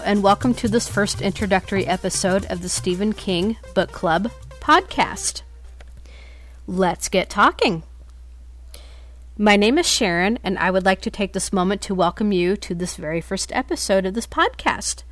And 0.00 0.22
welcome 0.24 0.54
to 0.54 0.68
this 0.68 0.88
first 0.88 1.20
introductory 1.20 1.86
episode 1.86 2.46
of 2.50 2.62
the 2.62 2.68
Stephen 2.68 3.12
King 3.12 3.56
Book 3.74 3.92
Club 3.92 4.30
podcast. 4.58 5.42
Let's 6.66 7.08
get 7.08 7.30
talking. 7.30 7.84
My 9.38 9.56
name 9.56 9.78
is 9.78 9.86
Sharon, 9.86 10.38
and 10.42 10.58
I 10.58 10.70
would 10.72 10.84
like 10.84 11.00
to 11.02 11.10
take 11.10 11.32
this 11.32 11.52
moment 11.52 11.80
to 11.82 11.94
welcome 11.94 12.32
you 12.32 12.56
to 12.56 12.74
this 12.74 12.96
very 12.96 13.20
first 13.20 13.52
episode 13.52 14.04
of 14.04 14.14
this 14.14 14.26
podcast. 14.26 15.04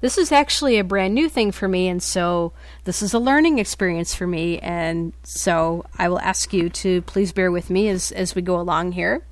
This 0.00 0.18
is 0.18 0.32
actually 0.32 0.78
a 0.78 0.84
brand 0.84 1.14
new 1.14 1.28
thing 1.28 1.52
for 1.52 1.68
me, 1.68 1.86
and 1.86 2.02
so 2.02 2.52
this 2.84 3.02
is 3.02 3.14
a 3.14 3.20
learning 3.20 3.58
experience 3.58 4.14
for 4.14 4.26
me, 4.26 4.58
and 4.58 5.12
so 5.22 5.86
I 5.96 6.08
will 6.08 6.20
ask 6.20 6.52
you 6.52 6.68
to 6.70 7.02
please 7.02 7.32
bear 7.32 7.52
with 7.52 7.70
me 7.70 7.88
as, 7.88 8.10
as 8.10 8.34
we 8.34 8.42
go 8.42 8.58
along 8.58 8.92
here. 8.92 9.22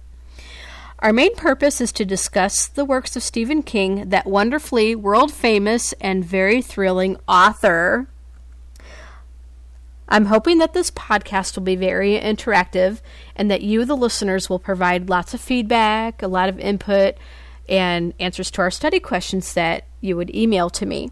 Our 1.02 1.12
main 1.12 1.34
purpose 1.34 1.80
is 1.80 1.90
to 1.94 2.04
discuss 2.04 2.68
the 2.68 2.84
works 2.84 3.16
of 3.16 3.24
Stephen 3.24 3.64
King, 3.64 4.10
that 4.10 4.24
wonderfully 4.24 4.94
world 4.94 5.32
famous 5.32 5.92
and 5.94 6.24
very 6.24 6.62
thrilling 6.62 7.16
author. 7.26 8.06
I'm 10.08 10.26
hoping 10.26 10.58
that 10.58 10.74
this 10.74 10.92
podcast 10.92 11.56
will 11.56 11.64
be 11.64 11.74
very 11.74 12.20
interactive 12.20 13.00
and 13.34 13.50
that 13.50 13.62
you, 13.62 13.84
the 13.84 13.96
listeners, 13.96 14.48
will 14.48 14.60
provide 14.60 15.10
lots 15.10 15.34
of 15.34 15.40
feedback, 15.40 16.22
a 16.22 16.28
lot 16.28 16.48
of 16.48 16.60
input, 16.60 17.16
and 17.68 18.14
answers 18.20 18.48
to 18.52 18.62
our 18.62 18.70
study 18.70 19.00
questions 19.00 19.54
that 19.54 19.88
you 20.00 20.16
would 20.16 20.32
email 20.32 20.70
to 20.70 20.86
me. 20.86 21.10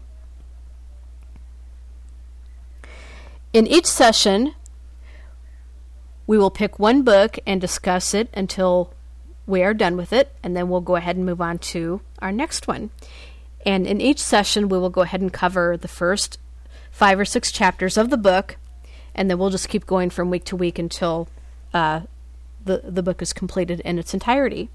In 3.51 3.67
each 3.67 3.87
session, 3.87 4.55
we 6.27 6.37
will 6.37 6.49
pick 6.49 6.79
one 6.79 7.01
book 7.01 7.37
and 7.45 7.59
discuss 7.59 8.13
it 8.13 8.29
until 8.33 8.93
we 9.45 9.63
are 9.63 9.73
done 9.73 9.97
with 9.97 10.13
it, 10.13 10.33
and 10.43 10.55
then 10.55 10.69
we'll 10.69 10.81
go 10.81 10.95
ahead 10.95 11.15
and 11.15 11.25
move 11.25 11.41
on 11.41 11.59
to 11.59 12.01
our 12.19 12.31
next 12.31 12.67
one. 12.67 12.91
And 13.65 13.85
in 13.85 14.01
each 14.01 14.19
session, 14.19 14.69
we 14.69 14.77
will 14.77 14.89
go 14.89 15.01
ahead 15.01 15.21
and 15.21 15.31
cover 15.31 15.77
the 15.77 15.87
first 15.87 16.39
five 16.91 17.19
or 17.19 17.25
six 17.25 17.51
chapters 17.51 17.97
of 17.97 18.09
the 18.09 18.17
book, 18.17 18.57
and 19.13 19.29
then 19.29 19.37
we'll 19.37 19.49
just 19.49 19.69
keep 19.69 19.85
going 19.85 20.09
from 20.09 20.29
week 20.29 20.45
to 20.45 20.55
week 20.55 20.79
until 20.79 21.27
uh, 21.73 22.01
the, 22.63 22.81
the 22.83 23.03
book 23.03 23.21
is 23.21 23.33
completed 23.33 23.81
in 23.81 23.99
its 23.99 24.13
entirety. 24.13 24.69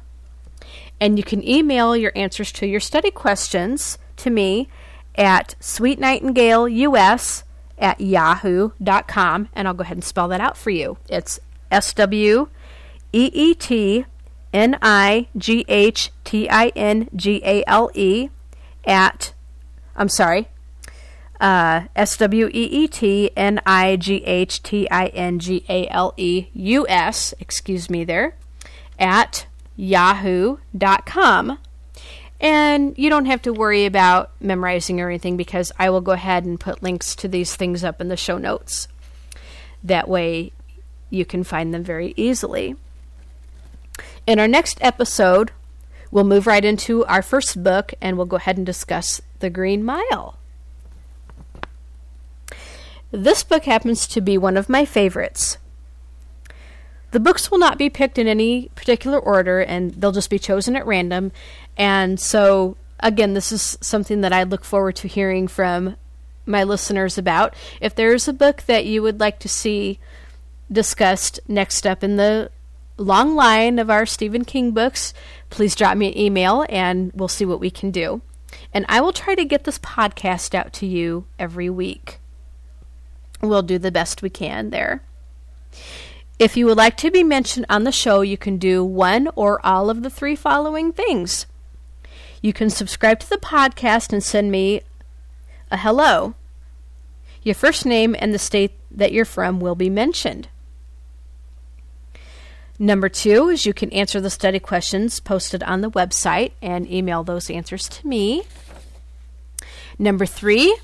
and 1.03 1.17
you 1.17 1.23
can 1.23 1.45
email 1.45 1.97
your 1.97 2.13
answers 2.15 2.49
to 2.49 2.65
your 2.65 2.79
study 2.79 3.11
questions 3.11 3.97
to 4.15 4.29
me 4.29 4.69
at 5.15 5.53
sweetnightingaleus 5.59 7.43
at 7.77 7.99
yahoo.com. 7.99 9.49
And 9.51 9.67
I'll 9.67 9.73
go 9.73 9.81
ahead 9.81 9.97
and 9.97 10.03
spell 10.03 10.29
that 10.29 10.39
out 10.39 10.55
for 10.55 10.69
you. 10.69 10.97
It's 11.09 11.41
S 11.69 11.93
W 11.95 12.47
E 13.11 13.29
E 13.33 13.53
T 13.53 14.05
N 14.53 14.77
I 14.81 15.27
G 15.35 15.65
H 15.67 16.09
T 16.23 16.49
I 16.49 16.67
N 16.69 17.09
G 17.13 17.41
A 17.43 17.65
L 17.67 17.91
E 17.93 18.29
at, 18.85 19.33
I'm 19.97 20.07
sorry, 20.07 20.47
uh, 21.41 21.81
S 21.97 22.15
W 22.15 22.47
E 22.47 22.63
E 22.63 22.87
T 22.87 23.29
N 23.35 23.59
I 23.65 23.97
G 23.97 24.23
H 24.23 24.63
T 24.63 24.89
I 24.89 25.07
N 25.07 25.39
G 25.39 25.65
A 25.67 25.85
L 25.89 26.13
E 26.15 26.47
U 26.53 26.87
S, 26.87 27.33
excuse 27.41 27.89
me 27.89 28.05
there, 28.05 28.37
at 28.97 29.47
yahoo.com. 29.75 31.59
And 32.39 32.97
you 32.97 33.09
don't 33.09 33.25
have 33.25 33.41
to 33.43 33.53
worry 33.53 33.85
about 33.85 34.31
memorizing 34.41 34.99
or 34.99 35.09
anything 35.09 35.37
because 35.37 35.71
I 35.79 35.89
will 35.89 36.01
go 36.01 36.11
ahead 36.11 36.43
and 36.43 36.59
put 36.59 36.83
links 36.83 37.15
to 37.17 37.27
these 37.27 37.55
things 37.55 37.83
up 37.83 38.01
in 38.01 38.09
the 38.09 38.17
show 38.17 38.37
notes. 38.37 38.87
That 39.83 40.09
way 40.09 40.51
you 41.09 41.25
can 41.25 41.43
find 41.43 41.73
them 41.73 41.83
very 41.83 42.13
easily. 42.17 42.75
In 44.27 44.39
our 44.39 44.47
next 44.47 44.77
episode, 44.81 45.51
we'll 46.11 46.23
move 46.23 46.47
right 46.47 46.65
into 46.65 47.05
our 47.05 47.21
first 47.21 47.63
book 47.63 47.93
and 48.01 48.17
we'll 48.17 48.25
go 48.25 48.37
ahead 48.37 48.57
and 48.57 48.65
discuss 48.65 49.21
The 49.39 49.49
Green 49.49 49.83
Mile. 49.83 50.37
This 53.11 53.43
book 53.43 53.65
happens 53.65 54.07
to 54.07 54.21
be 54.21 54.37
one 54.37 54.57
of 54.57 54.69
my 54.69 54.85
favorites. 54.85 55.57
The 57.13 57.19
books 57.19 57.51
will 57.51 57.59
not 57.59 57.77
be 57.77 57.91
picked 57.91 58.17
in 58.17 58.27
any 58.27 58.69
particular 58.73 59.19
order 59.19 59.59
and 59.59 59.93
they'll 59.93 60.11
just 60.11 60.31
be 60.31 60.39
chosen 60.39 60.75
at 60.75 60.87
random. 60.87 61.31
And 61.77 62.19
so, 62.19 62.75
again, 62.99 63.35
this 63.35 63.51
is 63.51 63.77
something 63.81 64.21
that 64.21 64.33
I 64.33 64.41
look 64.41 64.65
forward 64.65 64.95
to 64.97 65.07
hearing 65.07 65.47
from 65.47 65.95
my 66.47 66.63
listeners 66.63 67.19
about. 67.19 67.53
If 67.79 67.93
there's 67.93 68.27
a 68.27 68.33
book 68.33 68.63
that 68.63 68.87
you 68.87 69.03
would 69.03 69.19
like 69.19 69.37
to 69.39 69.47
see 69.47 69.99
discussed 70.71 71.39
next 71.47 71.85
up 71.85 72.03
in 72.03 72.15
the 72.15 72.49
long 72.97 73.35
line 73.35 73.77
of 73.77 73.91
our 73.91 74.07
Stephen 74.07 74.43
King 74.43 74.71
books, 74.71 75.13
please 75.51 75.75
drop 75.75 75.95
me 75.95 76.07
an 76.07 76.17
email 76.17 76.65
and 76.67 77.11
we'll 77.13 77.27
see 77.27 77.45
what 77.45 77.59
we 77.59 77.69
can 77.69 77.91
do. 77.91 78.23
And 78.73 78.87
I 78.89 79.01
will 79.01 79.13
try 79.13 79.35
to 79.35 79.45
get 79.45 79.65
this 79.65 79.77
podcast 79.77 80.55
out 80.55 80.73
to 80.73 80.87
you 80.87 81.27
every 81.37 81.69
week. 81.69 82.17
We'll 83.39 83.61
do 83.61 83.77
the 83.77 83.91
best 83.91 84.23
we 84.23 84.31
can 84.31 84.71
there. 84.71 85.03
If 86.39 86.57
you 86.57 86.65
would 86.65 86.77
like 86.77 86.97
to 86.97 87.11
be 87.11 87.23
mentioned 87.23 87.65
on 87.69 87.83
the 87.83 87.91
show, 87.91 88.21
you 88.21 88.37
can 88.37 88.57
do 88.57 88.83
one 88.83 89.29
or 89.35 89.63
all 89.65 89.89
of 89.89 90.03
the 90.03 90.09
three 90.09 90.35
following 90.35 90.91
things. 90.91 91.45
You 92.41 92.53
can 92.53 92.69
subscribe 92.69 93.19
to 93.21 93.29
the 93.29 93.37
podcast 93.37 94.11
and 94.11 94.23
send 94.23 94.51
me 94.51 94.81
a 95.71 95.77
hello. 95.77 96.35
Your 97.43 97.55
first 97.55 97.85
name 97.85 98.15
and 98.17 98.33
the 98.33 98.39
state 98.39 98.71
that 98.91 99.11
you're 99.11 99.25
from 99.25 99.59
will 99.59 99.75
be 99.75 99.89
mentioned. 99.89 100.47
Number 102.79 103.07
two 103.07 103.49
is 103.49 103.65
you 103.65 103.73
can 103.73 103.91
answer 103.93 104.19
the 104.19 104.29
study 104.29 104.59
questions 104.59 105.19
posted 105.19 105.61
on 105.63 105.81
the 105.81 105.91
website 105.91 106.51
and 106.61 106.89
email 106.89 107.23
those 107.23 107.49
answers 107.49 107.87
to 107.87 108.07
me. 108.07 108.43
Number 109.99 110.25
three, 110.25 110.75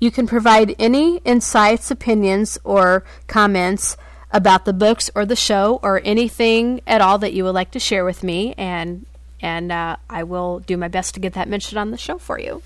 you 0.00 0.10
can 0.10 0.26
provide 0.26 0.74
any 0.78 1.18
insights, 1.18 1.90
opinions, 1.90 2.58
or 2.64 3.04
comments 3.26 3.96
about 4.32 4.64
the 4.64 4.72
books 4.72 5.10
or 5.14 5.26
the 5.26 5.36
show 5.36 5.78
or 5.82 6.00
anything 6.04 6.80
at 6.86 7.00
all 7.00 7.18
that 7.18 7.32
you 7.32 7.44
would 7.44 7.54
like 7.54 7.70
to 7.72 7.78
share 7.78 8.04
with 8.04 8.22
me, 8.24 8.54
and 8.56 9.06
and 9.40 9.70
uh, 9.70 9.96
I 10.08 10.22
will 10.22 10.60
do 10.60 10.76
my 10.76 10.88
best 10.88 11.14
to 11.14 11.20
get 11.20 11.34
that 11.34 11.48
mentioned 11.48 11.78
on 11.78 11.90
the 11.90 11.96
show 11.96 12.18
for 12.18 12.38
you. 12.38 12.62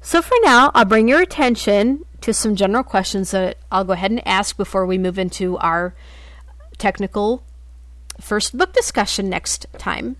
So 0.00 0.20
for 0.20 0.36
now, 0.42 0.70
I'll 0.74 0.84
bring 0.84 1.08
your 1.08 1.22
attention 1.22 2.04
to 2.20 2.34
some 2.34 2.56
general 2.56 2.84
questions 2.84 3.30
that 3.30 3.56
I'll 3.72 3.84
go 3.84 3.94
ahead 3.94 4.10
and 4.10 4.26
ask 4.26 4.56
before 4.56 4.84
we 4.84 4.98
move 4.98 5.18
into 5.18 5.56
our 5.58 5.94
technical 6.78 7.42
first 8.20 8.56
book 8.56 8.72
discussion 8.72 9.28
next 9.28 9.66
time. 9.78 10.16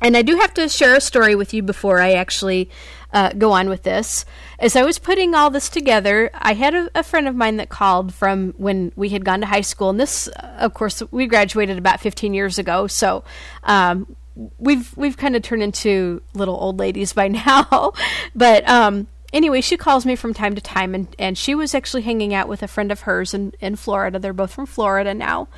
And 0.00 0.16
I 0.16 0.22
do 0.22 0.36
have 0.36 0.54
to 0.54 0.68
share 0.68 0.96
a 0.96 1.00
story 1.00 1.34
with 1.34 1.52
you 1.52 1.62
before 1.62 2.00
I 2.00 2.12
actually 2.12 2.70
uh, 3.12 3.32
go 3.32 3.52
on 3.52 3.68
with 3.68 3.82
this. 3.82 4.24
As 4.58 4.76
I 4.76 4.82
was 4.82 4.98
putting 4.98 5.34
all 5.34 5.50
this 5.50 5.68
together, 5.68 6.30
I 6.34 6.54
had 6.54 6.74
a, 6.74 6.90
a, 6.94 7.02
friend 7.02 7.26
of 7.26 7.34
mine 7.34 7.56
that 7.56 7.68
called 7.68 8.12
from 8.12 8.54
when 8.58 8.92
we 8.96 9.08
had 9.08 9.24
gone 9.24 9.40
to 9.40 9.46
high 9.46 9.62
school, 9.62 9.90
and 9.90 9.98
this, 10.00 10.28
uh, 10.28 10.56
of 10.58 10.74
course, 10.74 11.02
we 11.10 11.26
graduated 11.26 11.78
about 11.78 12.00
15 12.00 12.34
years 12.34 12.58
ago, 12.58 12.86
so 12.86 13.24
um, 13.64 14.14
we've 14.58 14.96
we've 14.96 15.16
kind 15.16 15.36
of 15.36 15.42
turned 15.42 15.62
into 15.62 16.22
little 16.34 16.56
old 16.56 16.78
ladies 16.78 17.12
by 17.12 17.28
now. 17.46 17.92
but 18.34 18.68
um, 18.68 19.08
anyway, 19.32 19.60
she 19.60 19.76
calls 19.76 20.06
me 20.06 20.16
from 20.16 20.34
time 20.34 20.54
to 20.54 20.60
time, 20.60 20.94
and, 20.94 21.14
and 21.18 21.36
she 21.36 21.54
was 21.54 21.74
actually 21.74 22.02
hanging 22.02 22.34
out 22.34 22.48
with 22.48 22.62
a 22.62 22.68
friend 22.68 22.92
of 22.92 23.02
hers 23.02 23.34
in, 23.34 23.52
in 23.60 23.76
Florida. 23.76 24.18
They're 24.18 24.32
both 24.32 24.52
from 24.52 24.66
Florida 24.66 25.14
now. 25.14 25.48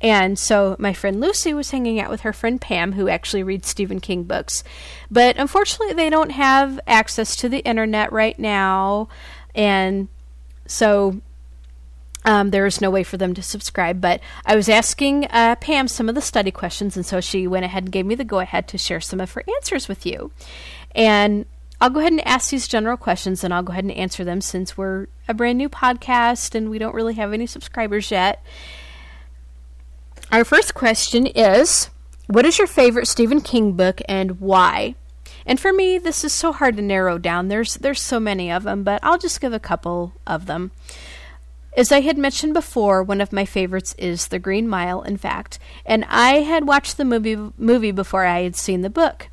And 0.00 0.38
so 0.38 0.76
my 0.78 0.92
friend 0.92 1.20
Lucy 1.20 1.54
was 1.54 1.70
hanging 1.70 1.98
out 1.98 2.10
with 2.10 2.20
her 2.20 2.32
friend 2.32 2.60
Pam, 2.60 2.92
who 2.92 3.08
actually 3.08 3.42
reads 3.42 3.68
Stephen 3.68 4.00
King 4.00 4.24
books. 4.24 4.62
But 5.10 5.36
unfortunately, 5.38 5.94
they 5.94 6.10
don't 6.10 6.30
have 6.30 6.78
access 6.86 7.34
to 7.36 7.48
the 7.48 7.60
internet 7.60 8.12
right 8.12 8.38
now. 8.38 9.08
And 9.54 10.08
so 10.66 11.20
um, 12.26 12.50
there 12.50 12.66
is 12.66 12.80
no 12.80 12.90
way 12.90 13.04
for 13.04 13.16
them 13.16 13.32
to 13.34 13.42
subscribe. 13.42 14.00
But 14.00 14.20
I 14.44 14.54
was 14.54 14.68
asking 14.68 15.26
uh, 15.30 15.56
Pam 15.56 15.88
some 15.88 16.08
of 16.08 16.14
the 16.14 16.20
study 16.20 16.50
questions, 16.50 16.96
and 16.96 17.06
so 17.06 17.20
she 17.20 17.46
went 17.46 17.64
ahead 17.64 17.84
and 17.84 17.92
gave 17.92 18.04
me 18.04 18.14
the 18.14 18.24
go 18.24 18.40
ahead 18.40 18.68
to 18.68 18.78
share 18.78 19.00
some 19.00 19.20
of 19.20 19.32
her 19.32 19.44
answers 19.56 19.88
with 19.88 20.04
you. 20.04 20.30
And 20.94 21.46
I'll 21.80 21.90
go 21.90 22.00
ahead 22.00 22.12
and 22.12 22.26
ask 22.26 22.50
these 22.50 22.68
general 22.68 22.96
questions 22.96 23.44
and 23.44 23.52
I'll 23.52 23.62
go 23.62 23.72
ahead 23.72 23.84
and 23.84 23.92
answer 23.92 24.24
them 24.24 24.40
since 24.40 24.78
we're 24.78 25.08
a 25.28 25.34
brand 25.34 25.58
new 25.58 25.68
podcast 25.68 26.54
and 26.54 26.70
we 26.70 26.78
don't 26.78 26.94
really 26.94 27.14
have 27.14 27.34
any 27.34 27.46
subscribers 27.46 28.10
yet. 28.10 28.42
Our 30.32 30.44
first 30.44 30.74
question 30.74 31.26
is 31.26 31.90
What 32.26 32.46
is 32.46 32.58
your 32.58 32.66
favorite 32.66 33.06
Stephen 33.06 33.40
King 33.40 33.72
book 33.72 34.00
and 34.08 34.40
why? 34.40 34.94
And 35.44 35.60
for 35.60 35.72
me, 35.72 35.98
this 35.98 36.24
is 36.24 36.32
so 36.32 36.52
hard 36.52 36.76
to 36.76 36.82
narrow 36.82 37.18
down. 37.18 37.48
There's 37.48 37.74
there's 37.74 38.02
so 38.02 38.18
many 38.18 38.50
of 38.50 38.64
them, 38.64 38.82
but 38.82 39.00
I'll 39.02 39.18
just 39.18 39.40
give 39.40 39.52
a 39.52 39.60
couple 39.60 40.12
of 40.26 40.46
them. 40.46 40.72
As 41.76 41.92
I 41.92 42.00
had 42.00 42.16
mentioned 42.18 42.54
before, 42.54 43.02
one 43.02 43.20
of 43.20 43.32
my 43.32 43.44
favorites 43.44 43.94
is 43.98 44.28
The 44.28 44.38
Green 44.38 44.66
Mile, 44.66 45.02
in 45.02 45.18
fact, 45.18 45.58
and 45.84 46.06
I 46.08 46.40
had 46.40 46.66
watched 46.66 46.96
the 46.96 47.04
movie 47.04 47.36
movie 47.58 47.92
before 47.92 48.24
I 48.24 48.42
had 48.42 48.56
seen 48.56 48.80
the 48.80 48.90
book. 48.90 49.28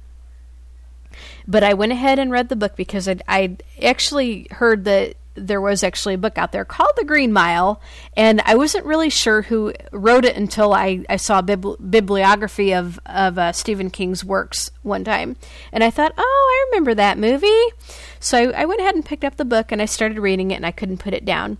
but 1.48 1.64
I 1.64 1.74
went 1.74 1.92
ahead 1.92 2.20
and 2.20 2.32
read 2.32 2.50
the 2.50 2.56
book 2.56 2.76
because 2.76 3.08
I 3.08 3.18
I 3.28 3.58
actually 3.82 4.48
heard 4.52 4.84
that 4.86 5.16
there 5.36 5.62
was 5.62 5.84
actually 5.84 6.14
a 6.14 6.18
book 6.18 6.38
out 6.38 6.52
there 6.52 6.66
called 6.66 6.92
The 6.96 7.06
Green 7.06 7.34
Mile, 7.34 7.82
and 8.16 8.42
I 8.46 8.56
wasn't 8.56 8.86
really 8.86 9.10
sure 9.10 9.44
who 9.44 9.74
wrote 9.92 10.26
it 10.26 10.36
until 10.36 10.74
I, 10.74 11.04
I 11.10 11.18
saw 11.18 11.40
a 11.40 11.44
bibli- 11.44 11.78
bibliography 11.90 12.74
of, 12.74 13.00
of 13.06 13.38
uh, 13.38 13.52
Stephen 13.52 13.90
King's 13.90 14.24
works 14.24 14.72
one 14.84 15.04
time. 15.04 15.36
And 15.72 15.84
I 15.84 15.90
thought, 15.90 16.14
oh, 16.18 16.22
I 16.22 16.70
remember 16.70 16.94
that 16.96 17.18
movie. 17.18 17.64
So 18.20 18.38
I, 18.38 18.62
I, 18.62 18.66
went 18.66 18.82
ahead 18.82 18.96
and 18.96 19.06
picked 19.06 19.24
up 19.24 19.38
the 19.38 19.46
book 19.46 19.72
and 19.72 19.82
I 19.82 19.86
started 19.86 20.20
reading 20.20 20.52
it, 20.52 20.56
and 20.56 20.66
I 20.66 20.72
couldn't 20.72 21.00
put 21.00 21.14
it 21.14 21.26
down. 21.26 21.58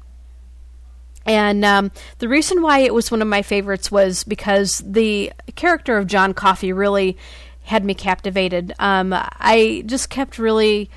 And 1.26 1.64
um, 1.64 1.92
the 2.20 2.28
reason 2.28 2.62
why 2.62 2.80
it 2.80 2.94
was 2.94 3.10
one 3.10 3.22
of 3.22 3.28
my 3.28 3.42
favorites 3.42 3.92
was 3.92 4.24
because 4.24 4.84
the 4.86 5.32
character 5.56 5.98
of 5.98 6.08
John 6.08 6.34
Coffey 6.34 6.74
really 6.74 7.18
had 7.64 7.86
me 7.86 7.94
captivated. 7.94 8.74
Um, 8.78 9.14
I 9.14 9.84
just 9.86 10.10
kept 10.10 10.38
really 10.38 10.90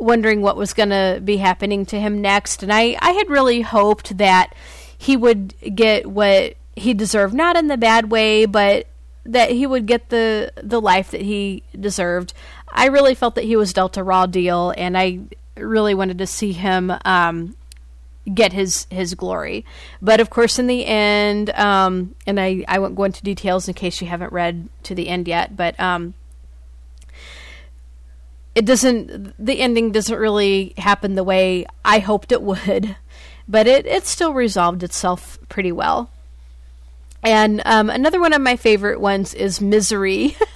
wondering 0.00 0.42
what 0.42 0.56
was 0.56 0.74
going 0.74 0.90
to 0.90 1.20
be 1.24 1.38
happening 1.38 1.84
to 1.86 2.00
him 2.00 2.20
next. 2.20 2.62
And 2.62 2.72
I, 2.72 2.96
I 3.00 3.12
had 3.12 3.28
really 3.28 3.62
hoped 3.62 4.18
that 4.18 4.54
he 4.96 5.16
would 5.16 5.54
get 5.74 6.06
what 6.06 6.54
he 6.74 6.94
deserved, 6.94 7.34
not 7.34 7.56
in 7.56 7.66
the 7.68 7.76
bad 7.76 8.10
way, 8.10 8.46
but 8.46 8.86
that 9.24 9.50
he 9.50 9.66
would 9.66 9.86
get 9.86 10.08
the 10.08 10.50
the 10.56 10.80
life 10.80 11.10
that 11.10 11.20
he 11.20 11.62
deserved. 11.78 12.32
I 12.68 12.86
really 12.86 13.14
felt 13.14 13.34
that 13.34 13.44
he 13.44 13.56
was 13.56 13.72
dealt 13.72 13.96
a 13.96 14.02
raw 14.02 14.26
deal, 14.26 14.72
and 14.76 14.96
I 14.96 15.20
really 15.56 15.94
wanted 15.94 16.18
to 16.18 16.26
see 16.26 16.52
him 16.52 16.92
um, 17.04 17.54
get 18.32 18.52
his 18.52 18.86
his 18.90 19.14
glory. 19.14 19.64
But 20.00 20.20
of 20.20 20.30
course, 20.30 20.58
in 20.58 20.66
the 20.66 20.84
end, 20.86 21.50
um, 21.50 22.14
and 22.26 22.40
I 22.40 22.64
I 22.68 22.78
won't 22.78 22.96
go 22.96 23.04
into 23.04 23.22
details 23.22 23.68
in 23.68 23.74
case 23.74 24.00
you 24.00 24.06
haven't 24.06 24.32
read 24.32 24.68
to 24.84 24.94
the 24.94 25.08
end 25.08 25.28
yet, 25.28 25.56
but 25.56 25.78
um, 25.78 26.14
it 28.54 28.64
doesn't 28.64 29.34
the 29.44 29.60
ending 29.60 29.92
doesn't 29.92 30.18
really 30.18 30.74
happen 30.76 31.14
the 31.14 31.24
way 31.24 31.66
I 31.84 32.00
hoped 32.00 32.32
it 32.32 32.42
would, 32.42 32.96
but 33.48 33.66
it 33.66 33.86
it 33.86 34.06
still 34.06 34.34
resolved 34.34 34.82
itself 34.82 35.38
pretty 35.48 35.72
well. 35.72 36.10
And 37.22 37.62
um, 37.64 37.90
another 37.90 38.20
one 38.20 38.32
of 38.32 38.40
my 38.40 38.56
favorite 38.56 39.00
ones 39.00 39.34
is 39.34 39.60
Misery. 39.60 40.36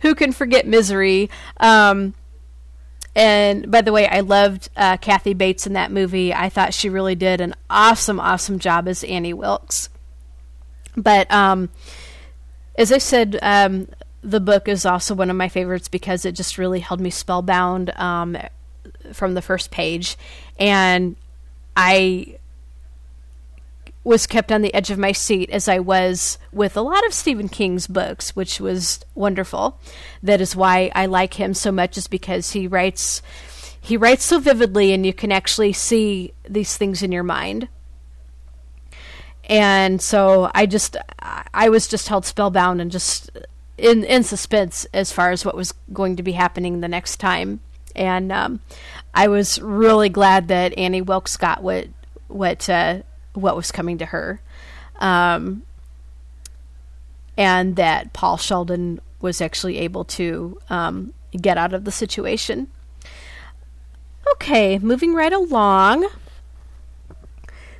Who 0.00 0.14
can 0.14 0.32
forget 0.32 0.66
Misery? 0.66 1.30
Um, 1.58 2.14
and 3.14 3.70
by 3.70 3.82
the 3.82 3.92
way, 3.92 4.08
I 4.08 4.20
loved 4.20 4.68
uh, 4.76 4.96
Kathy 4.96 5.34
Bates 5.34 5.66
in 5.66 5.74
that 5.74 5.92
movie. 5.92 6.32
I 6.32 6.48
thought 6.48 6.74
she 6.74 6.88
really 6.88 7.14
did 7.14 7.40
an 7.40 7.54
awesome, 7.68 8.18
awesome 8.18 8.58
job 8.58 8.88
as 8.88 9.04
Annie 9.04 9.34
Wilkes. 9.34 9.90
But 10.96 11.30
um, 11.30 11.68
as 12.76 12.90
I 12.90 12.98
said, 12.98 13.38
um, 13.42 13.88
the 14.22 14.40
book 14.40 14.68
is 14.68 14.86
also 14.86 15.14
one 15.14 15.30
of 15.30 15.36
my 15.36 15.48
favorites 15.48 15.88
because 15.88 16.24
it 16.24 16.32
just 16.32 16.58
really 16.58 16.80
held 16.80 17.00
me 17.00 17.10
spellbound 17.10 17.90
um, 17.96 18.36
from 19.12 19.34
the 19.34 19.42
first 19.42 19.70
page, 19.70 20.16
and 20.58 21.16
I 21.76 22.38
was 24.04 24.26
kept 24.26 24.50
on 24.50 24.62
the 24.62 24.74
edge 24.74 24.90
of 24.90 24.98
my 24.98 25.12
seat 25.12 25.48
as 25.50 25.68
I 25.68 25.78
was 25.78 26.38
with 26.52 26.76
a 26.76 26.82
lot 26.82 27.06
of 27.06 27.14
Stephen 27.14 27.48
King's 27.48 27.86
books, 27.86 28.34
which 28.34 28.60
was 28.60 29.00
wonderful. 29.14 29.78
That 30.22 30.40
is 30.40 30.56
why 30.56 30.90
I 30.94 31.06
like 31.06 31.34
him 31.34 31.54
so 31.54 31.70
much, 31.70 31.96
is 31.96 32.08
because 32.08 32.52
he 32.52 32.66
writes 32.66 33.22
he 33.80 33.96
writes 33.96 34.24
so 34.24 34.38
vividly, 34.38 34.92
and 34.92 35.04
you 35.04 35.12
can 35.12 35.32
actually 35.32 35.72
see 35.72 36.32
these 36.48 36.76
things 36.76 37.02
in 37.02 37.10
your 37.10 37.24
mind. 37.24 37.66
And 39.46 40.00
so 40.00 40.50
I 40.54 40.66
just 40.66 40.96
I 41.18 41.68
was 41.68 41.88
just 41.88 42.08
held 42.08 42.24
spellbound 42.24 42.80
and 42.80 42.92
just 42.92 43.30
in 43.78 44.04
in 44.04 44.22
suspense 44.22 44.86
as 44.92 45.12
far 45.12 45.30
as 45.30 45.44
what 45.44 45.56
was 45.56 45.72
going 45.92 46.16
to 46.16 46.22
be 46.22 46.32
happening 46.32 46.80
the 46.80 46.88
next 46.88 47.16
time. 47.16 47.60
And 47.94 48.32
um, 48.32 48.60
I 49.14 49.28
was 49.28 49.60
really 49.60 50.08
glad 50.08 50.48
that 50.48 50.76
Annie 50.78 51.02
Wilkes 51.02 51.36
got 51.36 51.62
what 51.62 51.88
what 52.28 52.68
uh, 52.68 53.02
what 53.34 53.56
was 53.56 53.70
coming 53.70 53.98
to 53.98 54.06
her, 54.06 54.40
um, 55.00 55.62
and 57.36 57.76
that 57.76 58.12
Paul 58.12 58.36
Sheldon 58.36 59.00
was 59.20 59.40
actually 59.40 59.78
able 59.78 60.04
to 60.04 60.58
um, 60.68 61.12
get 61.40 61.58
out 61.58 61.74
of 61.74 61.84
the 61.84 61.92
situation. 61.92 62.68
Okay, 64.34 64.78
moving 64.78 65.14
right 65.14 65.32
along. 65.32 66.08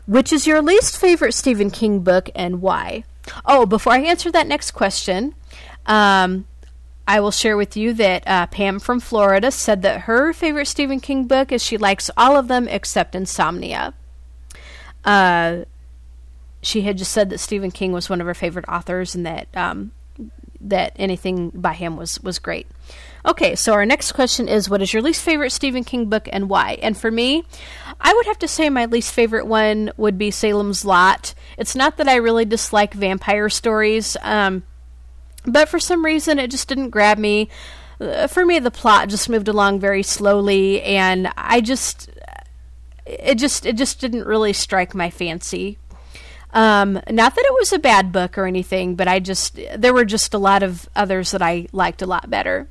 Which 0.07 0.33
is 0.33 0.49
your 0.49 0.61
least 0.61 0.99
favorite 0.99 1.33
Stephen 1.33 1.71
King 1.71 2.01
book 2.01 2.29
and 2.35 2.61
why? 2.61 3.05
Oh, 3.47 3.67
before 3.67 3.93
I 3.93 4.01
answer 4.01 4.33
that 4.33 4.49
next 4.49 4.73
question, 4.73 5.35
um, 5.87 6.47
I 7.07 7.21
will 7.21 7.31
share 7.31 7.57
with 7.57 7.77
you 7.77 7.93
that 7.95 8.27
uh, 8.27 8.47
Pam 8.47 8.79
from 8.79 9.01
Florida 9.01 9.51
said 9.51 9.83
that 9.83 10.03
her 10.03 10.33
favorite 10.33 10.67
Stephen 10.67 11.01
King 11.01 11.25
book 11.25 11.53
is 11.53 11.63
she 11.63 11.77
likes 11.77 12.11
all 12.17 12.37
of 12.37 12.49
them 12.49 12.69
except 12.69 13.15
Insomnia. 13.15 13.95
Uh, 15.05 15.65
she 16.63 16.83
had 16.83 16.97
just 16.97 17.13
said 17.13 17.31
that 17.31 17.39
Stephen 17.39 17.73
King 17.73 17.93
was 17.93 18.09
one 18.09 18.21
of 18.21 18.27
her 18.27 18.35
favorite 18.35 18.67
authors 18.69 19.15
and 19.15 19.27
that 19.27 19.49
um, 19.55 19.91
that 20.61 20.93
anything 20.97 21.51
by 21.51 21.73
him 21.73 21.97
was 21.97 22.21
was 22.23 22.39
great. 22.39 22.69
Okay, 23.27 23.57
so 23.57 23.73
our 23.73 23.85
next 23.85 24.13
question 24.13 24.49
is 24.49 24.71
what 24.71 24.83
is 24.83 24.93
your 24.93 25.03
least 25.03 25.23
favorite 25.23 25.51
Stephen 25.51 25.83
King 25.83 26.07
book 26.07 26.29
and 26.33 26.49
why? 26.49 26.79
And 26.83 26.97
for 26.97 27.11
me, 27.11 27.45
I 28.01 28.13
would 28.15 28.27
have 28.27 28.39
to 28.41 28.49
say 28.49 28.71
my 28.71 28.85
least 28.85 29.13
favorite 29.13 29.47
one 29.47 29.91
would 29.97 30.19
be 30.19 30.31
Salem's 30.31 30.85
Lot. 30.85 31.35
It's 31.59 31.75
not 31.75 31.97
that 31.97 32.09
I 32.09 32.17
really 32.17 32.45
dislike 32.45 32.95
vampire 32.95 33.49
stories. 33.49 34.17
Um, 34.23 34.63
but 35.45 35.69
for 35.69 35.79
some 35.79 36.05
reason, 36.05 36.39
it 36.39 36.51
just 36.51 36.69
didn't 36.69 36.91
grab 36.91 37.19
me. 37.19 37.49
Uh, 38.01 38.27
for 38.27 38.45
me, 38.45 38.59
the 38.59 38.71
plot 38.71 39.09
just 39.09 39.29
moved 39.29 39.49
along 39.49 39.81
very 39.81 40.03
slowly, 40.03 40.83
and 40.83 41.33
I 41.37 41.61
just 41.61 42.11
it 43.07 43.37
just 43.37 43.67
it 43.67 43.77
just 43.77 44.01
didn't 44.01 44.27
really 44.27 44.53
strike 44.53 44.95
my 44.95 45.11
fancy. 45.11 45.79
Um, 46.53 46.95
not 47.11 47.35
that 47.35 47.45
it 47.47 47.55
was 47.55 47.73
a 47.73 47.79
bad 47.79 48.13
book 48.13 48.37
or 48.37 48.47
anything, 48.47 48.95
but 48.95 49.09
I 49.09 49.21
just 49.21 49.59
there 49.77 49.95
were 49.95 50.05
just 50.05 50.35
a 50.35 50.39
lot 50.39 50.63
of 50.63 50.89
others 50.95 51.31
that 51.31 51.43
I 51.43 51.67
liked 51.73 52.03
a 52.03 52.07
lot 52.07 52.31
better. 52.31 52.69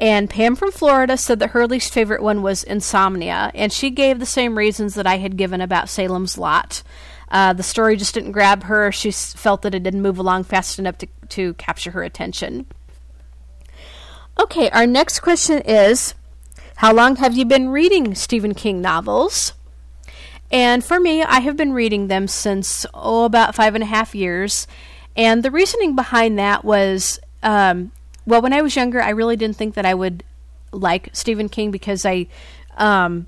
And 0.00 0.30
Pam 0.30 0.54
from 0.54 0.70
Florida 0.70 1.16
said 1.16 1.40
that 1.40 1.50
her 1.50 1.66
least 1.66 1.92
favorite 1.92 2.22
one 2.22 2.42
was 2.42 2.62
Insomnia, 2.62 3.50
and 3.54 3.72
she 3.72 3.90
gave 3.90 4.18
the 4.18 4.26
same 4.26 4.56
reasons 4.56 4.94
that 4.94 5.06
I 5.06 5.18
had 5.18 5.36
given 5.36 5.60
about 5.60 5.88
Salem's 5.88 6.38
Lot. 6.38 6.82
Uh, 7.30 7.52
the 7.52 7.62
story 7.62 7.96
just 7.96 8.14
didn't 8.14 8.32
grab 8.32 8.64
her. 8.64 8.90
She 8.90 9.10
felt 9.10 9.62
that 9.62 9.74
it 9.74 9.82
didn't 9.82 10.02
move 10.02 10.18
along 10.18 10.44
fast 10.44 10.78
enough 10.78 10.98
to, 10.98 11.06
to 11.30 11.54
capture 11.54 11.90
her 11.92 12.02
attention. 12.02 12.66
Okay, 14.38 14.70
our 14.70 14.86
next 14.86 15.20
question 15.20 15.60
is 15.62 16.14
How 16.76 16.92
long 16.92 17.16
have 17.16 17.36
you 17.36 17.44
been 17.44 17.68
reading 17.68 18.14
Stephen 18.14 18.54
King 18.54 18.80
novels? 18.80 19.52
And 20.50 20.82
for 20.82 20.98
me, 20.98 21.22
I 21.22 21.40
have 21.40 21.56
been 21.56 21.74
reading 21.74 22.08
them 22.08 22.26
since, 22.26 22.86
oh, 22.94 23.26
about 23.26 23.54
five 23.54 23.74
and 23.74 23.84
a 23.84 23.86
half 23.86 24.14
years. 24.14 24.66
And 25.14 25.42
the 25.42 25.50
reasoning 25.50 25.94
behind 25.94 26.38
that 26.38 26.64
was 26.64 27.20
um, 27.42 27.92
well, 28.28 28.42
when 28.42 28.52
I 28.52 28.60
was 28.60 28.76
younger, 28.76 29.00
I 29.00 29.10
really 29.10 29.36
didn't 29.36 29.56
think 29.56 29.74
that 29.74 29.86
I 29.86 29.94
would 29.94 30.22
like 30.70 31.08
Stephen 31.14 31.48
King 31.48 31.70
because 31.70 32.04
I 32.04 32.26
um, 32.76 33.26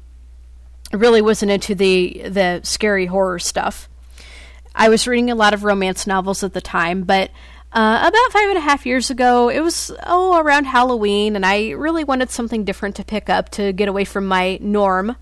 really 0.92 1.22
wasn't 1.22 1.52
into 1.52 1.74
the 1.74 2.22
the 2.28 2.60
scary 2.64 3.06
horror 3.06 3.38
stuff. 3.38 3.88
I 4.74 4.88
was 4.88 5.06
reading 5.06 5.30
a 5.30 5.34
lot 5.34 5.54
of 5.54 5.64
romance 5.64 6.06
novels 6.06 6.42
at 6.42 6.52
the 6.52 6.60
time, 6.60 7.02
but 7.02 7.30
uh, 7.72 7.98
about 8.08 8.32
five 8.32 8.48
and 8.48 8.58
a 8.58 8.62
half 8.62 8.84
years 8.84 9.10
ago, 9.10 9.48
it 9.48 9.60
was 9.60 9.92
oh 10.04 10.38
around 10.38 10.64
Halloween, 10.64 11.36
and 11.36 11.46
I 11.46 11.70
really 11.70 12.02
wanted 12.02 12.30
something 12.30 12.64
different 12.64 12.96
to 12.96 13.04
pick 13.04 13.28
up 13.28 13.48
to 13.50 13.72
get 13.72 13.88
away 13.88 14.04
from 14.04 14.26
my 14.26 14.58
norm. 14.60 15.16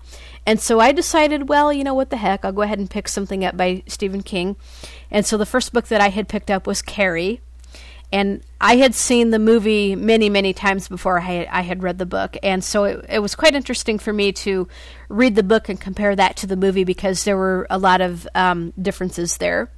And 0.47 0.59
so 0.59 0.79
I 0.79 0.91
decided, 0.91 1.47
well, 1.47 1.71
you 1.71 1.83
know 1.83 1.93
what 1.93 2.09
the 2.09 2.17
heck, 2.17 2.43
I'll 2.43 2.51
go 2.51 2.63
ahead 2.63 2.79
and 2.79 2.89
pick 2.89 3.07
something 3.07 3.45
up 3.45 3.55
by 3.55 3.83
Stephen 3.85 4.23
King. 4.23 4.55
And 5.11 5.25
so 5.25 5.37
the 5.37 5.45
first 5.45 5.73
book 5.73 5.89
that 5.89 6.01
I 6.01 6.09
had 6.09 6.27
picked 6.27 6.49
up 6.49 6.65
was 6.65 6.81
Carrie. 6.81 7.41
And 8.11 8.41
I 8.59 8.77
had 8.77 8.95
seen 8.95 9.29
the 9.29 9.39
movie 9.39 9.95
many, 9.95 10.29
many 10.29 10.53
times 10.53 10.87
before 10.87 11.19
I 11.19 11.23
had, 11.23 11.47
I 11.47 11.61
had 11.61 11.83
read 11.83 11.97
the 11.99 12.05
book. 12.05 12.37
And 12.41 12.63
so 12.63 12.83
it, 12.85 13.05
it 13.07 13.19
was 13.19 13.35
quite 13.35 13.53
interesting 13.53 13.99
for 13.99 14.11
me 14.11 14.31
to 14.33 14.67
read 15.09 15.35
the 15.35 15.43
book 15.43 15.69
and 15.69 15.79
compare 15.79 16.15
that 16.15 16.35
to 16.37 16.47
the 16.47 16.55
movie 16.55 16.83
because 16.83 17.23
there 17.23 17.37
were 17.37 17.67
a 17.69 17.77
lot 17.77 18.01
of 18.01 18.27
um, 18.33 18.73
differences 18.81 19.37
there. 19.37 19.69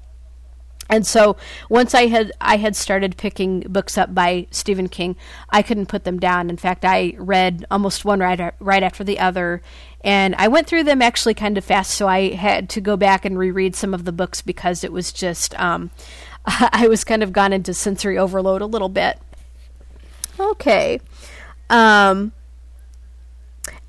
And 0.91 1.07
so 1.07 1.37
once 1.69 1.95
I 1.95 2.07
had 2.07 2.33
I 2.41 2.57
had 2.57 2.75
started 2.75 3.15
picking 3.15 3.61
books 3.61 3.97
up 3.97 4.13
by 4.13 4.47
Stephen 4.51 4.89
King, 4.89 5.15
I 5.49 5.61
couldn't 5.61 5.85
put 5.85 6.03
them 6.03 6.19
down. 6.19 6.49
In 6.49 6.57
fact, 6.57 6.83
I 6.83 7.13
read 7.17 7.65
almost 7.71 8.03
one 8.03 8.19
right 8.19 8.53
right 8.59 8.83
after 8.83 9.01
the 9.01 9.17
other, 9.17 9.61
and 10.01 10.35
I 10.35 10.49
went 10.49 10.67
through 10.67 10.83
them 10.83 11.01
actually 11.01 11.33
kind 11.33 11.57
of 11.57 11.63
fast. 11.63 11.91
So 11.91 12.09
I 12.09 12.31
had 12.31 12.69
to 12.71 12.81
go 12.81 12.97
back 12.97 13.23
and 13.23 13.39
reread 13.39 13.73
some 13.73 13.93
of 13.93 14.03
the 14.03 14.11
books 14.11 14.41
because 14.41 14.83
it 14.83 14.91
was 14.91 15.13
just 15.13 15.57
um, 15.57 15.91
I 16.45 16.87
was 16.89 17.05
kind 17.05 17.23
of 17.23 17.31
gone 17.31 17.53
into 17.53 17.73
sensory 17.73 18.17
overload 18.17 18.61
a 18.61 18.65
little 18.65 18.89
bit. 18.89 19.17
Okay. 20.37 20.99
Um, 21.69 22.33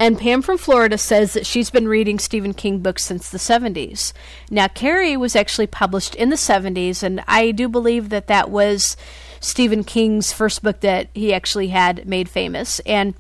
and 0.03 0.19
Pam 0.19 0.43
from 0.43 0.59
Florida 0.59 0.99
says 0.99 1.35
that 1.35 1.47
she's 1.47 1.71
been 1.71 1.87
reading 1.87 2.19
Stephen 2.19 2.55
King 2.55 2.81
books 2.81 3.05
since 3.05 3.31
the 3.31 3.39
70s. 3.39 4.13
Now, 4.51 4.67
Carrie 4.67 5.17
was 5.17 5.37
actually 5.37 5.69
published 5.69 6.17
in 6.17 6.29
the 6.29 6.35
70s, 6.35 7.05
and 7.05 7.23
I 7.29 7.53
do 7.53 7.69
believe 7.69 8.09
that 8.09 8.27
that 8.27 8.51
was 8.51 8.97
Stephen 9.39 9.85
King's 9.85 10.33
first 10.33 10.61
book 10.61 10.81
that 10.81 11.07
he 11.15 11.33
actually 11.33 11.69
had 11.69 12.05
made 12.05 12.29
famous. 12.29 12.81
And 12.81 13.15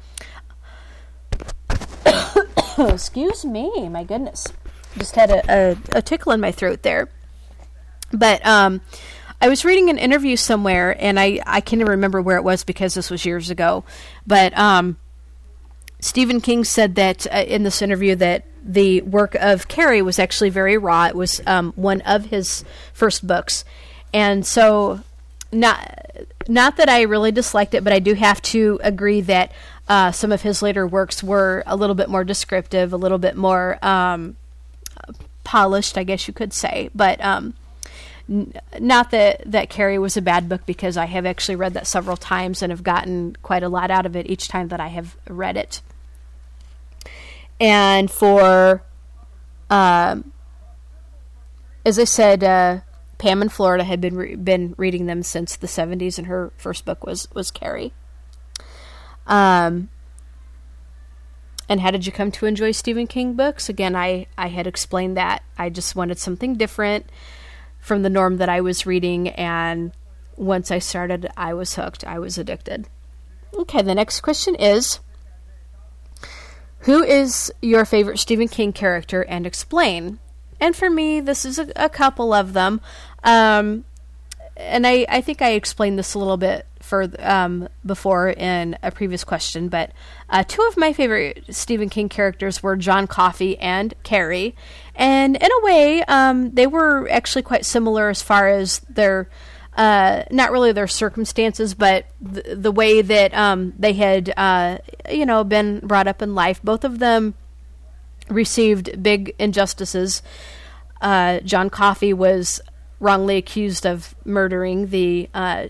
excuse 2.76 3.44
me, 3.44 3.88
my 3.88 4.02
goodness, 4.02 4.48
just 4.98 5.14
had 5.14 5.30
a, 5.30 5.42
a, 5.48 5.98
a 5.98 6.02
tickle 6.02 6.32
in 6.32 6.40
my 6.40 6.50
throat 6.50 6.82
there. 6.82 7.08
But 8.12 8.44
um, 8.44 8.80
I 9.40 9.48
was 9.48 9.64
reading 9.64 9.88
an 9.88 9.98
interview 9.98 10.34
somewhere, 10.34 10.96
and 10.98 11.20
I, 11.20 11.38
I 11.46 11.60
can't 11.60 11.86
remember 11.86 12.20
where 12.20 12.38
it 12.38 12.42
was 12.44 12.64
because 12.64 12.94
this 12.94 13.08
was 13.08 13.24
years 13.24 13.50
ago. 13.50 13.84
But 14.26 14.58
um, 14.58 14.96
Stephen 16.02 16.40
King 16.40 16.64
said 16.64 16.96
that 16.96 17.32
uh, 17.32 17.44
in 17.46 17.62
this 17.62 17.80
interview 17.80 18.16
that 18.16 18.44
the 18.62 19.00
work 19.02 19.36
of 19.36 19.68
Carrie 19.68 20.02
was 20.02 20.18
actually 20.18 20.50
very 20.50 20.76
raw. 20.76 21.06
It 21.06 21.14
was 21.14 21.40
um, 21.46 21.72
one 21.76 22.00
of 22.02 22.26
his 22.26 22.64
first 22.92 23.24
books, 23.26 23.64
and 24.12 24.44
so 24.44 25.00
not 25.52 26.10
not 26.48 26.76
that 26.76 26.88
I 26.88 27.02
really 27.02 27.30
disliked 27.30 27.72
it, 27.74 27.84
but 27.84 27.92
I 27.92 28.00
do 28.00 28.14
have 28.14 28.42
to 28.42 28.80
agree 28.82 29.20
that 29.22 29.52
uh, 29.88 30.10
some 30.10 30.32
of 30.32 30.42
his 30.42 30.60
later 30.60 30.86
works 30.86 31.22
were 31.22 31.62
a 31.66 31.76
little 31.76 31.94
bit 31.94 32.08
more 32.08 32.24
descriptive, 32.24 32.92
a 32.92 32.96
little 32.96 33.18
bit 33.18 33.36
more 33.36 33.78
um, 33.80 34.36
polished, 35.44 35.96
I 35.96 36.02
guess 36.02 36.26
you 36.26 36.34
could 36.34 36.52
say. 36.52 36.90
But 36.96 37.24
um, 37.24 37.54
n- 38.28 38.54
not 38.80 39.12
that 39.12 39.42
that 39.46 39.70
Carrie 39.70 40.00
was 40.00 40.16
a 40.16 40.22
bad 40.22 40.48
book 40.48 40.66
because 40.66 40.96
I 40.96 41.06
have 41.06 41.26
actually 41.26 41.56
read 41.56 41.74
that 41.74 41.86
several 41.86 42.16
times 42.16 42.60
and 42.60 42.72
have 42.72 42.82
gotten 42.82 43.36
quite 43.42 43.62
a 43.62 43.68
lot 43.68 43.92
out 43.92 44.04
of 44.04 44.16
it 44.16 44.28
each 44.28 44.48
time 44.48 44.66
that 44.68 44.80
I 44.80 44.88
have 44.88 45.16
read 45.28 45.56
it 45.56 45.80
and 47.62 48.10
for, 48.10 48.82
um, 49.70 50.32
as 51.86 51.96
I 51.96 52.04
said, 52.04 52.42
uh, 52.42 52.80
Pam 53.18 53.40
in 53.40 53.48
Florida 53.48 53.84
had 53.84 54.00
been 54.00 54.16
re- 54.16 54.34
been 54.34 54.74
reading 54.76 55.06
them 55.06 55.22
since 55.22 55.54
the 55.54 55.68
'70s, 55.68 56.18
and 56.18 56.26
her 56.26 56.52
first 56.56 56.84
book 56.84 57.06
was 57.06 57.28
was 57.32 57.52
Carrie. 57.52 57.92
Um, 59.28 59.90
and 61.68 61.80
how 61.80 61.92
did 61.92 62.04
you 62.04 62.10
come 62.10 62.32
to 62.32 62.46
enjoy 62.46 62.72
Stephen 62.72 63.06
King 63.06 63.34
books? 63.34 63.68
Again, 63.68 63.94
I 63.94 64.26
I 64.36 64.48
had 64.48 64.66
explained 64.66 65.16
that 65.16 65.44
I 65.56 65.70
just 65.70 65.94
wanted 65.94 66.18
something 66.18 66.56
different 66.56 67.06
from 67.78 68.02
the 68.02 68.10
norm 68.10 68.38
that 68.38 68.48
I 68.48 68.60
was 68.60 68.86
reading, 68.86 69.28
and 69.28 69.92
once 70.36 70.72
I 70.72 70.80
started, 70.80 71.30
I 71.36 71.54
was 71.54 71.76
hooked. 71.76 72.04
I 72.04 72.18
was 72.18 72.38
addicted. 72.38 72.88
Okay, 73.54 73.82
the 73.82 73.94
next 73.94 74.20
question 74.20 74.56
is 74.56 74.98
who 76.82 77.02
is 77.02 77.52
your 77.60 77.84
favorite 77.84 78.18
Stephen 78.18 78.48
King 78.48 78.72
character 78.72 79.22
and 79.22 79.46
explain? 79.46 80.18
And 80.60 80.76
for 80.76 80.90
me, 80.90 81.20
this 81.20 81.44
is 81.44 81.58
a, 81.58 81.70
a 81.76 81.88
couple 81.88 82.32
of 82.32 82.52
them. 82.52 82.80
Um, 83.24 83.84
and 84.56 84.86
I, 84.86 85.06
I 85.08 85.20
think 85.20 85.42
I 85.42 85.50
explained 85.50 85.98
this 85.98 86.14
a 86.14 86.18
little 86.18 86.36
bit 86.36 86.66
um, 87.20 87.68
before 87.86 88.30
in 88.30 88.76
a 88.82 88.90
previous 88.90 89.24
question, 89.24 89.68
but 89.68 89.92
uh, 90.28 90.44
two 90.46 90.62
of 90.68 90.76
my 90.76 90.92
favorite 90.92 91.44
Stephen 91.50 91.88
King 91.88 92.08
characters 92.08 92.62
were 92.62 92.76
John 92.76 93.06
Coffey 93.06 93.58
and 93.58 93.94
Carrie, 94.02 94.54
and 94.94 95.36
in 95.36 95.50
a 95.50 95.64
way, 95.64 96.02
um, 96.04 96.50
they 96.50 96.66
were 96.66 97.08
actually 97.08 97.42
quite 97.42 97.64
similar 97.64 98.10
as 98.10 98.20
far 98.20 98.48
as 98.48 98.80
their 98.90 99.28
uh, 99.76 100.24
not 100.30 100.52
really 100.52 100.72
their 100.72 100.86
circumstances, 100.86 101.74
but 101.74 102.06
the, 102.20 102.54
the 102.54 102.72
way 102.72 103.00
that 103.00 103.32
um, 103.34 103.72
they 103.78 103.94
had, 103.94 104.32
uh, 104.36 104.78
you 105.10 105.24
know, 105.24 105.44
been 105.44 105.80
brought 105.80 106.06
up 106.06 106.20
in 106.20 106.34
life. 106.34 106.60
Both 106.62 106.84
of 106.84 106.98
them 106.98 107.34
received 108.28 109.02
big 109.02 109.34
injustices. 109.38 110.22
Uh, 111.00 111.40
John 111.40 111.70
Coffey 111.70 112.12
was 112.12 112.60
wrongly 113.00 113.36
accused 113.36 113.86
of 113.86 114.14
murdering 114.24 114.88
the 114.88 115.28
uh, 115.34 115.66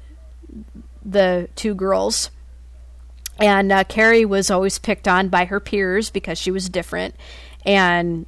the 1.05 1.49
two 1.55 1.75
girls, 1.75 2.31
and 3.39 3.73
uh, 3.73 3.85
Carrie 3.85 4.25
was 4.25 4.51
always 4.51 4.79
picked 4.79 5.09
on 5.09 5.29
by 5.29 5.47
her 5.47 5.61
peers 5.61 6.11
because 6.11 6.39
she 6.39 6.51
was 6.51 6.69
different, 6.69 7.15
and 7.65 8.27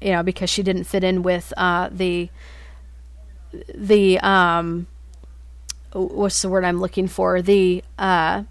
you 0.00 0.12
know 0.12 0.22
because 0.22 0.50
she 0.50 0.62
didn't 0.62 0.84
fit 0.84 1.04
in 1.04 1.22
with 1.22 1.52
uh, 1.56 1.88
the 1.90 2.28
the 3.74 4.18
um, 4.20 4.86
what's 5.92 6.42
the 6.42 6.48
word 6.48 6.64
I'm 6.64 6.80
looking 6.80 7.08
for 7.08 7.42
the 7.42 7.82
uh, 7.98 8.44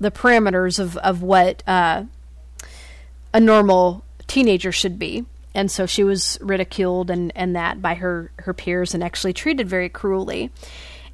the 0.00 0.10
parameters 0.10 0.78
of 0.78 0.96
of 0.98 1.22
what 1.22 1.62
uh, 1.66 2.04
a 3.32 3.40
normal 3.40 4.04
teenager 4.26 4.72
should 4.72 4.98
be. 4.98 5.24
And 5.54 5.70
so 5.70 5.86
she 5.86 6.04
was 6.04 6.38
ridiculed 6.40 7.10
and, 7.10 7.32
and 7.34 7.56
that 7.56 7.82
by 7.82 7.94
her, 7.94 8.30
her 8.40 8.54
peers 8.54 8.94
and 8.94 9.02
actually 9.02 9.32
treated 9.32 9.68
very 9.68 9.88
cruelly. 9.88 10.50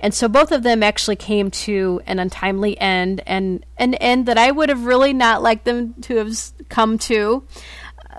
And 0.00 0.12
so 0.12 0.28
both 0.28 0.52
of 0.52 0.62
them 0.62 0.82
actually 0.82 1.16
came 1.16 1.50
to 1.50 2.02
an 2.06 2.18
untimely 2.18 2.78
end 2.78 3.22
and 3.26 3.64
an 3.78 3.94
end 3.94 4.26
that 4.26 4.36
I 4.36 4.50
would 4.50 4.68
have 4.68 4.84
really 4.84 5.12
not 5.14 5.42
liked 5.42 5.64
them 5.64 5.94
to 6.02 6.16
have 6.16 6.36
come 6.68 6.98
to. 6.98 7.44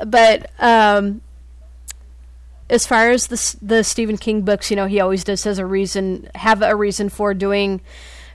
But 0.06 0.50
um, 0.60 1.22
as 2.70 2.88
far 2.88 3.12
as 3.12 3.28
the 3.28 3.58
the 3.62 3.84
Stephen 3.84 4.18
King 4.18 4.42
books, 4.42 4.70
you 4.70 4.76
know, 4.76 4.88
he 4.88 5.00
always 5.00 5.24
does 5.24 5.44
has 5.44 5.60
a 5.60 5.66
reason, 5.66 6.30
have 6.36 6.62
a 6.62 6.76
reason 6.76 7.10
for 7.10 7.34
doing, 7.34 7.82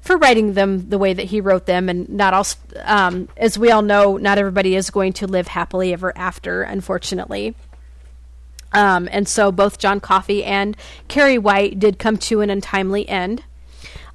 for 0.02 0.16
writing 0.16 0.54
them 0.54 0.88
the 0.88 0.98
way 0.98 1.12
that 1.12 1.26
he 1.26 1.40
wrote 1.40 1.66
them, 1.66 1.88
and 1.88 2.08
not 2.08 2.34
all, 2.34 2.46
um, 2.84 3.28
as 3.36 3.58
we 3.58 3.70
all 3.70 3.82
know, 3.82 4.16
not 4.16 4.38
everybody 4.38 4.76
is 4.76 4.90
going 4.90 5.12
to 5.14 5.26
live 5.26 5.48
happily 5.48 5.92
ever 5.92 6.16
after, 6.16 6.62
unfortunately. 6.62 7.54
Um, 8.72 9.08
and 9.10 9.26
so 9.26 9.50
both 9.50 9.78
John 9.78 9.98
Coffey 9.98 10.44
and 10.44 10.76
Carrie 11.08 11.38
White 11.38 11.80
did 11.80 11.98
come 11.98 12.16
to 12.18 12.40
an 12.40 12.50
untimely 12.50 13.08
end. 13.08 13.42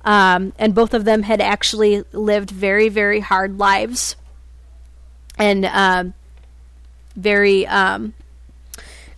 Um, 0.06 0.54
and 0.58 0.74
both 0.76 0.94
of 0.94 1.04
them 1.04 1.24
had 1.24 1.42
actually 1.42 2.04
lived 2.14 2.52
very, 2.52 2.90
very 2.90 3.20
hard 3.20 3.60
lives 3.60 4.16
and 5.38 5.66
uh, 5.66 6.06
very 7.16 7.66
um, 7.68 8.14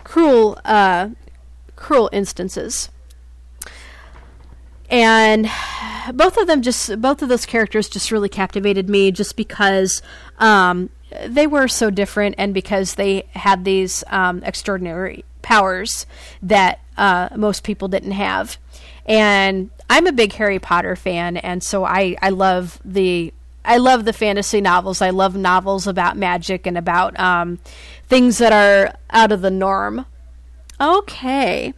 cruel, 0.07 0.57
uh, 0.63 1.09
cruel 1.75 2.09
instances. 2.13 2.89
And 4.89 5.49
both 6.13 6.37
of 6.37 6.47
them 6.47 6.61
just, 6.61 7.01
both 7.01 7.21
of 7.21 7.27
those 7.27 7.45
characters 7.45 7.89
just 7.89 8.09
really 8.09 8.29
captivated 8.29 8.89
me 8.89 9.11
just 9.11 9.35
because 9.35 10.01
um, 10.39 10.89
they 11.27 11.45
were 11.45 11.67
so 11.67 11.89
different 11.89 12.35
and 12.37 12.53
because 12.53 12.95
they 12.95 13.27
had 13.31 13.65
these 13.65 14.05
um, 14.07 14.41
extraordinary 14.43 15.25
powers 15.41 16.05
that 16.41 16.79
uh, 16.95 17.27
most 17.35 17.65
people 17.65 17.89
didn't 17.89 18.13
have. 18.13 18.57
And 19.05 19.71
I'm 19.89 20.07
a 20.07 20.13
big 20.13 20.31
Harry 20.33 20.59
Potter 20.59 20.95
fan, 20.95 21.35
and 21.35 21.61
so 21.61 21.83
I, 21.83 22.15
I 22.21 22.29
love 22.29 22.79
the 22.85 23.33
I 23.67 23.77
love 23.77 24.05
the 24.05 24.13
fantasy 24.13 24.61
novels. 24.61 25.01
I 25.01 25.09
love 25.09 25.35
novels 25.35 25.87
about 25.87 26.15
magic 26.15 26.65
and 26.65 26.77
about 26.77 27.19
um, 27.19 27.59
things 28.07 28.37
that 28.37 28.53
are 28.53 28.95
out 29.09 29.33
of 29.33 29.41
the 29.41 29.51
norm. 29.51 30.05
Okay. 30.79 31.73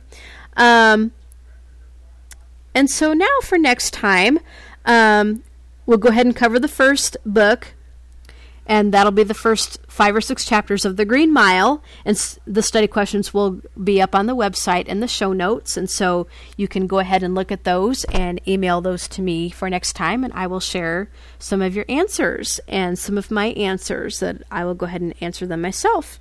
Um, 0.56 1.12
and 2.76 2.90
so 2.92 3.14
now 3.14 3.40
for 3.42 3.58
next 3.58 3.92
time, 3.92 4.40
um, 4.86 5.44
we'll 5.88 5.98
go 5.98 6.10
ahead 6.10 6.28
and 6.28 6.36
cover 6.36 6.60
the 6.60 6.68
first 6.68 7.18
book, 7.26 7.74
and 8.70 8.94
that'll 8.94 9.12
be 9.12 9.24
the 9.24 9.34
first 9.34 9.80
five 9.90 10.16
or 10.16 10.22
six 10.22 10.46
chapters 10.46 10.86
of 10.86 10.96
The 10.96 11.04
Green 11.04 11.34
Mile. 11.34 11.84
And 12.06 12.16
s- 12.16 12.40
the 12.46 12.62
study 12.62 12.88
questions 12.88 13.34
will 13.34 13.62
be 13.84 14.00
up 14.00 14.14
on 14.14 14.28
the 14.28 14.36
website 14.36 14.86
and 14.88 15.02
the 15.04 15.08
show 15.08 15.34
notes, 15.34 15.76
and 15.76 15.90
so 15.90 16.28
you 16.56 16.68
can 16.68 16.86
go 16.88 17.00
ahead 17.00 17.24
and 17.24 17.34
look 17.34 17.52
at 17.52 17.64
those 17.64 18.04
and 18.06 18.40
email 18.48 18.80
those 18.80 19.08
to 19.10 19.22
me 19.22 19.50
for 19.50 19.70
next 19.70 19.94
time, 19.94 20.24
and 20.24 20.32
I 20.34 20.46
will 20.48 20.60
share 20.62 21.10
some 21.40 21.62
of 21.62 21.76
your 21.76 21.86
answers 21.90 22.62
and 22.68 22.98
some 22.98 23.18
of 23.18 23.32
my 23.32 23.48
answers 23.48 24.20
that 24.20 24.44
I 24.52 24.64
will 24.64 24.76
go 24.76 24.86
ahead 24.86 25.02
and 25.02 25.16
answer 25.20 25.48
them 25.48 25.62
myself. 25.62 26.20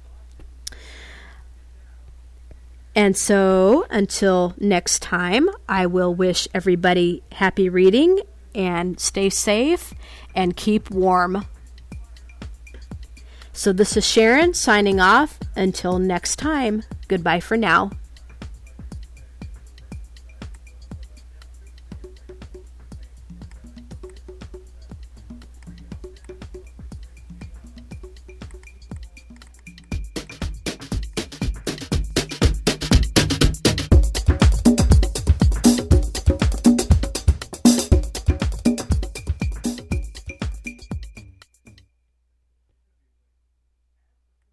And 2.95 3.17
so 3.17 3.87
until 3.91 4.55
next 4.59 5.03
time, 5.03 5.49
I 5.69 5.87
will 5.87 6.15
wish 6.15 6.49
everybody 6.53 7.23
happy 7.33 7.69
reading 7.69 8.21
and 8.55 8.99
stay 8.99 9.29
safe 9.29 9.95
and 10.35 10.57
keep 10.57 10.91
warm. 10.91 11.45
So 13.59 13.73
this 13.73 13.97
is 13.97 14.07
Sharon 14.07 14.55
signing 14.55 15.01
off. 15.01 15.37
Until 15.57 15.99
next 15.99 16.37
time, 16.37 16.85
goodbye 17.09 17.41
for 17.41 17.57
now. 17.57 17.91